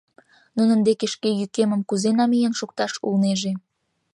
Нунын 0.57 0.79
деке 0.87 1.05
шке 1.13 1.29
йӱкемым 1.39 1.81
кузе 1.89 2.11
намиен 2.19 2.53
шукташ 2.59 2.93
улнеже? 3.07 3.51